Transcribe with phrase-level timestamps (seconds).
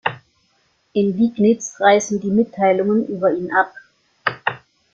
[0.93, 3.71] In Liegnitz reißen die Mitteilungen über ihn ab.